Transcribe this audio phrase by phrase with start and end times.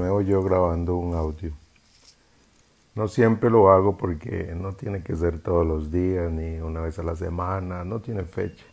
[0.00, 1.52] nuevo yo grabando un audio.
[2.94, 6.98] No siempre lo hago porque no tiene que ser todos los días ni una vez
[6.98, 8.64] a la semana, no tiene fecha.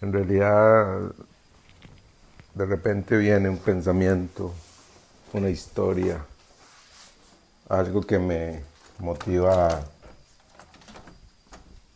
[0.00, 1.12] En realidad,
[2.54, 4.54] de repente viene un pensamiento,
[5.32, 6.24] una historia,
[7.68, 8.62] algo que me
[9.00, 9.82] motiva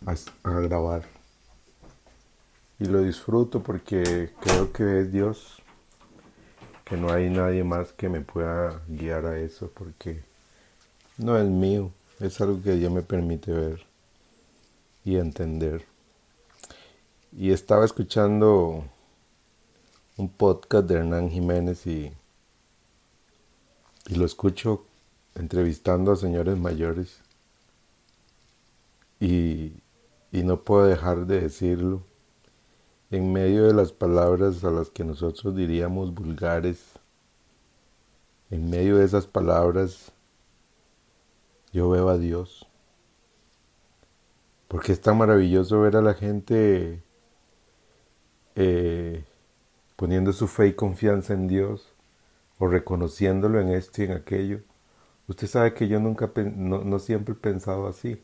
[0.04, 1.04] a, a grabar.
[2.80, 5.61] Y lo disfruto porque creo que es Dios
[6.84, 10.22] que no hay nadie más que me pueda guiar a eso porque
[11.18, 13.86] no es mío, es algo que Dios me permite ver
[15.04, 15.84] y entender.
[17.32, 18.84] Y estaba escuchando
[20.16, 22.12] un podcast de Hernán Jiménez y,
[24.08, 24.84] y lo escucho
[25.34, 27.20] entrevistando a señores mayores
[29.20, 29.72] y,
[30.30, 32.02] y no puedo dejar de decirlo
[33.12, 36.98] en medio de las palabras a las que nosotros diríamos vulgares,
[38.50, 40.12] en medio de esas palabras,
[41.74, 42.66] yo veo a Dios.
[44.66, 47.02] Porque es tan maravilloso ver a la gente
[48.56, 49.24] eh,
[49.96, 51.92] poniendo su fe y confianza en Dios
[52.58, 54.60] o reconociéndolo en esto y en aquello.
[55.28, 58.22] Usted sabe que yo nunca, no, no siempre he pensado así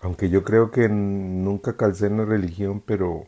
[0.00, 3.26] aunque yo creo que nunca calcé en la religión, pero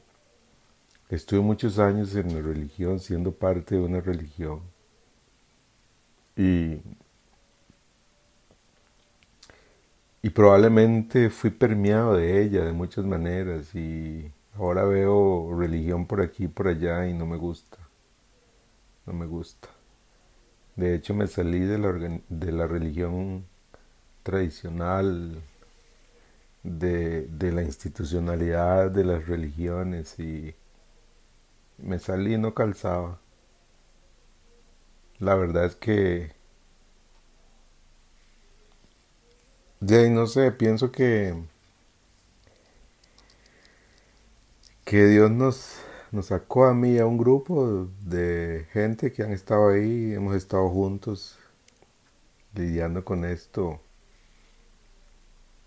[1.11, 4.61] estuve muchos años en la religión, siendo parte de una religión.
[6.37, 6.81] Y,
[10.23, 16.45] y probablemente fui permeado de ella de muchas maneras y ahora veo religión por aquí
[16.45, 17.79] y por allá y no me gusta.
[19.07, 19.69] No me gusta.
[20.77, 23.45] De hecho me salí de la, de la religión
[24.23, 25.43] tradicional
[26.69, 30.55] de, la institucionalidad de las religiones y
[31.79, 33.21] me salí y no calzaba.
[35.19, 36.33] La verdad es que
[39.81, 41.35] de no sé, pienso que
[44.85, 45.81] que Dios nos
[46.11, 50.69] nos sacó a mí a un grupo de gente que han estado ahí, hemos estado
[50.71, 51.39] juntos
[52.55, 53.81] lidiando con esto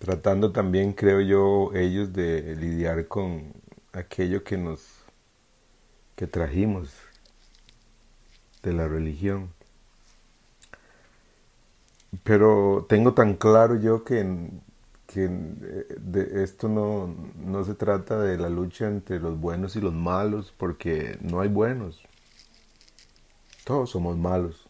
[0.02, 3.54] tratando también, creo yo, ellos de lidiar con
[3.94, 4.82] aquello que nos
[6.16, 6.90] que trajimos
[8.64, 9.50] de la religión.
[12.24, 14.50] Pero tengo tan claro yo que,
[15.06, 19.94] que de esto no, no se trata de la lucha entre los buenos y los
[19.94, 22.02] malos, porque no hay buenos.
[23.66, 24.68] Todos somos malos.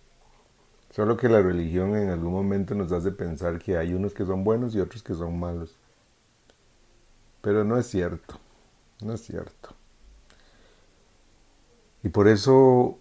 [0.91, 4.43] Solo que la religión en algún momento nos hace pensar que hay unos que son
[4.43, 5.77] buenos y otros que son malos.
[7.41, 8.39] Pero no es cierto,
[9.01, 9.73] no es cierto.
[12.03, 12.99] Y por eso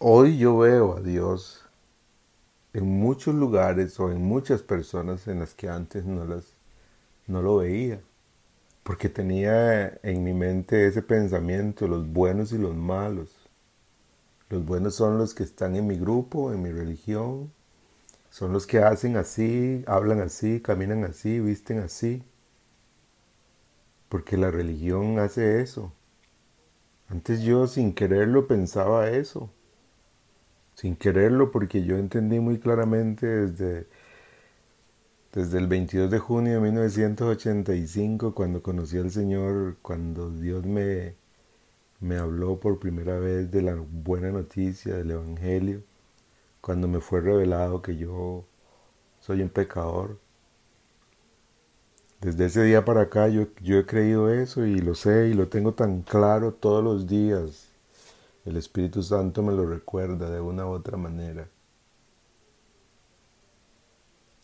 [0.00, 1.64] hoy yo veo a Dios
[2.72, 6.44] en muchos lugares o en muchas personas en las que antes no, las,
[7.28, 8.00] no lo veía.
[8.82, 13.37] Porque tenía en mi mente ese pensamiento, los buenos y los malos.
[14.50, 17.52] Los buenos son los que están en mi grupo, en mi religión.
[18.30, 22.22] Son los que hacen así, hablan así, caminan así, visten así.
[24.08, 25.92] Porque la religión hace eso.
[27.08, 29.50] Antes yo sin quererlo pensaba eso.
[30.74, 33.86] Sin quererlo porque yo entendí muy claramente desde,
[35.32, 41.14] desde el 22 de junio de 1985 cuando conocí al Señor, cuando Dios me,
[42.00, 45.82] me habló por primera vez de la buena noticia del Evangelio,
[46.60, 48.44] cuando me fue revelado que yo
[49.20, 50.18] soy un pecador.
[52.20, 55.48] Desde ese día para acá yo, yo he creído eso y lo sé y lo
[55.48, 57.68] tengo tan claro todos los días.
[58.44, 61.48] El Espíritu Santo me lo recuerda de una u otra manera.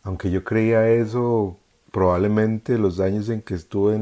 [0.03, 1.57] Aunque yo creía eso,
[1.91, 3.99] probablemente los años en que estuve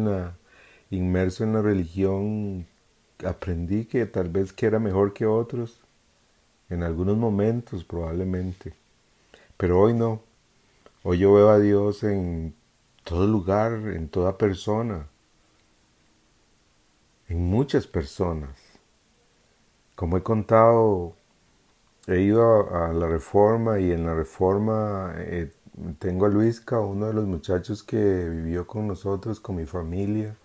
[0.90, 2.68] inmerso en la religión
[3.26, 5.80] aprendí que tal vez que era mejor que otros,
[6.70, 8.74] en algunos momentos probablemente,
[9.58, 10.22] pero hoy no.
[11.04, 12.56] Hoy yo veo a Dios en
[13.04, 15.08] todo lugar, en toda persona,
[17.28, 18.58] en muchas personas.
[19.96, 21.16] Como he contado,
[22.08, 25.52] he ido a, la reforma y en la reforma eh,
[26.00, 30.36] tengo a Luisca, uno de los muchachos que vivió con nosotros, con mi familia,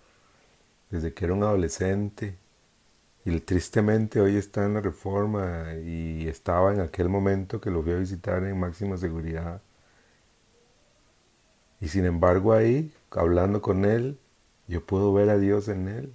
[0.89, 2.37] desde que era un adolescente
[3.29, 7.93] y tristemente hoy está en la reforma y estaba en aquel momento que lo fui
[7.93, 9.61] a visitar en máxima seguridad.
[11.81, 14.17] Y sin embargo ahí, hablando con él,
[14.67, 16.13] yo puedo ver a Dios en él.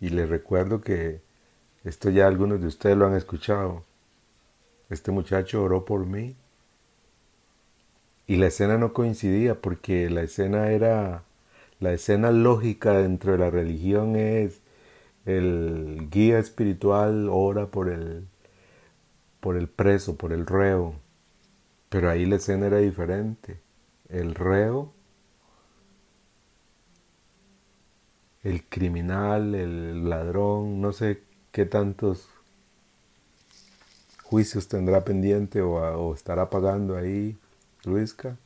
[0.00, 1.20] Y le recuerdo que
[1.84, 3.84] Esto ya algunos de ustedes lo han escuchado.
[4.90, 6.36] Este muchacho oró por mí.
[8.26, 11.22] Y la escena no coincidía porque la escena era,
[11.80, 14.60] la escena lógica dentro de la religión es
[15.26, 18.26] el guía espiritual ora por el,
[19.40, 20.94] por el preso, por el reo.
[21.88, 23.60] Pero ahí la escena era diferente.
[24.08, 24.94] El reo
[28.46, 31.20] el criminal, el ladrón, no sé
[31.50, 32.28] qué tantos
[34.22, 37.36] juicios tendrá pendiente o, estará pagando ahí
[37.84, 38.36] Luisca.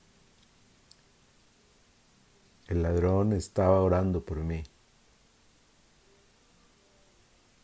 [2.69, 4.63] El ladrón estaba orando por mí.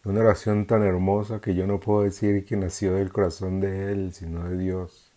[0.07, 4.13] Una oración tan hermosa que yo no puedo decir que nació del corazón de él,
[4.13, 5.11] sino de Dios.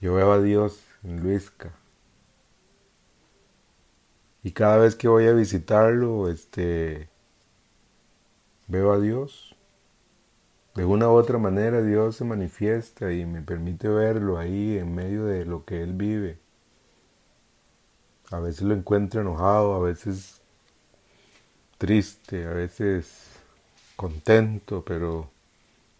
[0.00, 1.70] Yo veo a Dios en Luisca.
[4.42, 7.08] Y cada vez que voy a visitarlo, este,
[8.66, 9.54] veo a Dios.
[10.74, 15.26] De una u otra manera Dios se manifiesta y me permite verlo ahí en medio
[15.26, 16.40] de lo que Él vive.
[18.32, 20.35] A veces lo encuentro enojado, a veces
[21.78, 23.30] triste, a veces
[23.96, 25.30] contento, pero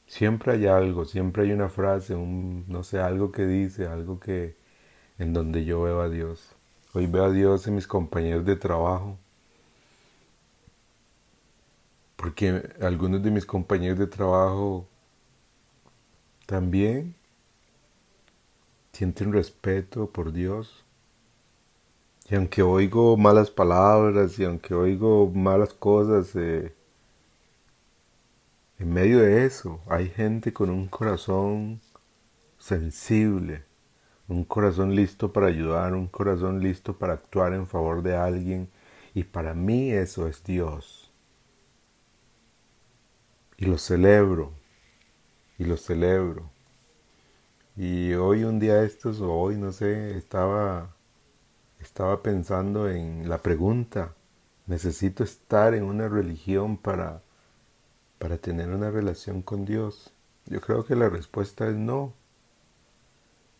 [0.06, 4.56] siempre hay algo, siempre hay una frase, un, no sé, algo que dice, algo que
[5.18, 6.50] en donde yo veo a Dios.
[6.92, 9.18] Hoy veo a Dios en mis compañeros de trabajo.
[12.16, 14.88] Porque algunos de mis compañeros de trabajo
[16.46, 17.14] también
[18.92, 20.85] sienten respeto por Dios.
[22.28, 26.74] Y aunque oigo malas palabras y aunque oigo malas cosas, eh,
[28.78, 31.80] en medio de eso hay gente con un corazón
[32.58, 33.64] sensible,
[34.28, 38.68] un corazón listo para ayudar, un corazón listo para actuar en favor de alguien.
[39.14, 41.12] Y para mí eso es Dios.
[43.56, 44.52] Y lo celebro,
[45.58, 46.50] y lo celebro.
[47.76, 50.95] Y hoy un día estos, o hoy no sé, estaba,
[51.80, 54.14] estaba pensando en la pregunta,
[54.66, 57.22] ¿necesito estar en una religión para,
[58.18, 60.12] para tener una relación con Dios?
[60.46, 62.12] Yo creo que la respuesta es no.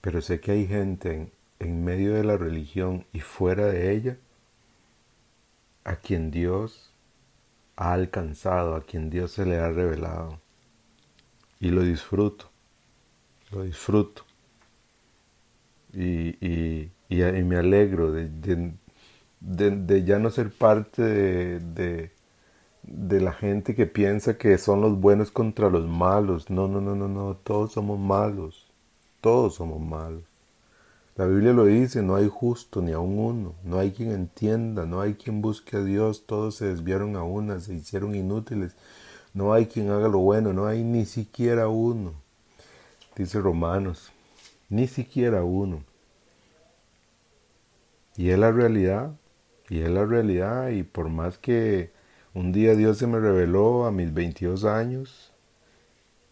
[0.01, 4.17] Pero sé que hay gente en, medio de la religión y fuera de ella
[5.85, 6.93] a quien Dios
[7.75, 10.41] ha alcanzado, a quien Dios se le ha revelado.
[11.59, 12.51] Y lo disfruto,
[13.51, 14.25] lo disfruto.
[15.93, 18.73] Y, me alegro de,
[20.05, 22.11] ya no ser parte de,
[22.83, 26.51] de la gente que piensa que son los buenos contra los malos.
[26.51, 28.67] No, no, no, no, no, todos somos malos.
[29.21, 30.23] Todos somos malos.
[31.17, 35.01] La Biblia lo dice, no hay justo ni aun uno, no hay quien entienda, no
[35.01, 38.77] hay quien busque a Dios, todos se desviaron a una, se hicieron inútiles,
[39.33, 42.13] no hay quien haga lo bueno, no hay ni siquiera uno,
[43.17, 44.13] dice Romanos,
[44.69, 45.85] ni siquiera uno.
[48.17, 49.13] Y es la realidad,
[49.69, 51.93] y es la realidad, y por más que
[52.35, 55.33] un día Dios se me reveló a mis 22 años,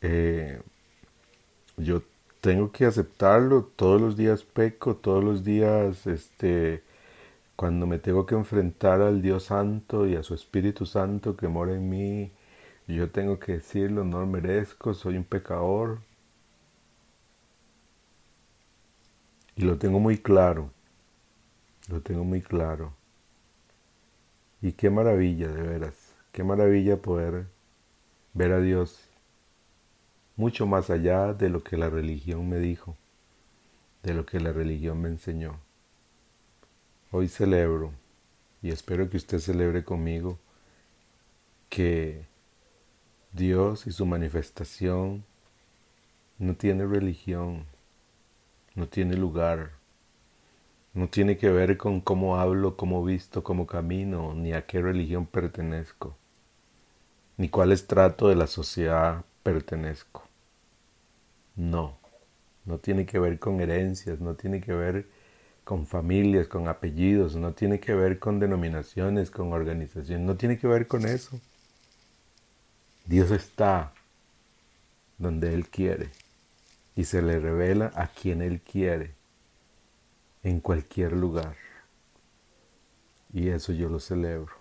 [0.03, 0.61] eh,
[1.77, 2.03] yo
[2.41, 6.83] tengo que aceptarlo, todos los días peco, todos los días, este,
[7.57, 11.75] cuando me tengo que enfrentar al Dios Santo y a su Espíritu Santo que mora
[11.75, 12.33] en mí,
[12.89, 16.01] yo tengo que decirlo, no lo merezco, soy un pecador.
[19.57, 20.71] Y lo tengo muy claro,
[21.89, 22.95] lo tengo muy claro.
[24.63, 27.47] Y qué maravilla, de veras, qué maravilla poder
[28.33, 29.09] ver a Dios
[30.37, 32.97] mucho más allá de lo que la religión me dijo,
[34.03, 35.61] de lo que la religión me enseñó.
[37.11, 37.93] Hoy celebro,
[38.63, 40.39] y espero que usted celebre conmigo,
[41.69, 42.27] que
[43.33, 45.25] Dios y su manifestación
[46.39, 47.67] no tiene religión,
[48.75, 49.73] no tiene lugar,
[50.95, 55.27] no tiene que ver con cómo hablo, cómo visto, cómo camino, ni a qué religión
[55.27, 56.17] pertenezco,
[57.37, 60.23] ni cuál estrato de la sociedad pertenezco.
[61.57, 61.99] No,
[62.65, 65.07] no tiene que ver con herencias, no tiene que ver
[65.65, 70.67] con familias, con apellidos, no tiene que ver con denominaciones, con organizaciones, no tiene que
[70.69, 71.41] ver con eso.
[73.07, 73.93] Dios está
[75.19, 76.11] donde Él quiere
[76.95, 79.15] y se le revela a quien Él quiere,
[80.45, 81.57] en cualquier lugar.
[83.33, 84.53] Y eso yo lo celebro.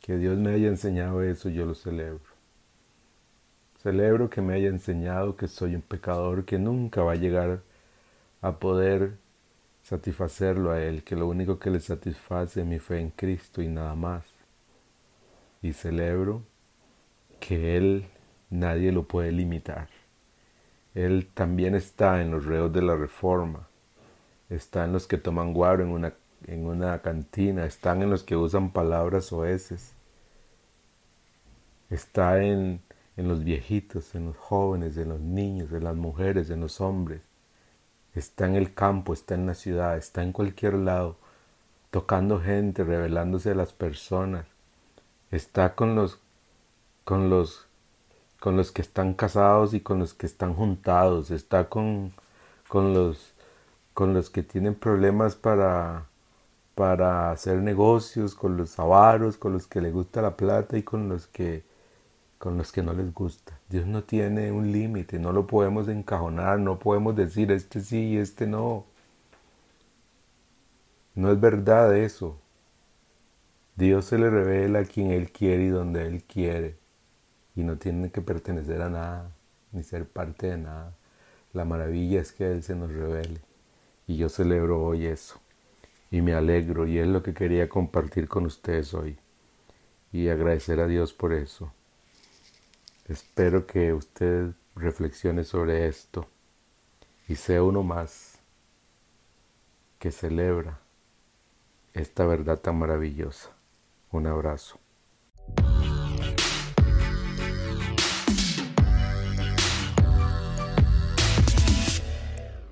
[0.00, 2.36] Que Dios me haya enseñado eso, yo lo celebro.
[3.82, 7.62] Celebro que me haya enseñado que soy un pecador que nunca va a llegar
[8.42, 9.16] a poder
[9.82, 13.68] satisfacerlo a Él, que lo único que le satisface es mi fe en Cristo y
[13.68, 14.24] nada más.
[15.62, 16.42] Y celebro
[17.40, 18.06] que Él
[18.50, 19.88] nadie lo puede limitar.
[20.94, 23.68] Él también está en los reos de la reforma,
[24.50, 26.14] está en los que toman guaro en una,
[26.46, 29.94] en una cantina, están en los que usan palabras oeces,
[31.90, 32.80] está en,
[33.16, 37.22] en los viejitos, en los jóvenes, en los niños, en las mujeres, en los hombres,
[38.14, 41.16] está en el campo, está en la ciudad, está en cualquier lado,
[41.90, 44.46] tocando gente, revelándose a las personas,
[45.30, 46.20] está con los,
[47.04, 47.66] con los,
[48.40, 52.12] con los que están casados y con los que están juntados, está con,
[52.68, 53.35] con los,
[53.96, 56.04] con los que tienen problemas para,
[56.74, 61.08] para hacer negocios, con los avaros, con los que les gusta la plata y con
[61.08, 61.64] los que
[62.36, 63.58] con los que no les gusta.
[63.70, 68.16] Dios no tiene un límite, no lo podemos encajonar, no podemos decir este sí y
[68.18, 68.84] este no.
[71.14, 72.38] No es verdad eso.
[73.76, 76.76] Dios se le revela a quien Él quiere y donde Él quiere.
[77.54, 79.30] Y no tiene que pertenecer a nada,
[79.72, 80.92] ni ser parte de nada.
[81.54, 83.40] La maravilla es que Él se nos revele.
[84.06, 85.40] Y yo celebro hoy eso.
[86.10, 89.18] Y me alegro y es lo que quería compartir con ustedes hoy.
[90.12, 91.72] Y agradecer a Dios por eso.
[93.08, 96.28] Espero que usted reflexione sobre esto
[97.28, 98.38] y sea uno más
[99.98, 100.78] que celebra
[101.94, 103.50] esta verdad tan maravillosa.
[104.10, 104.78] Un abrazo.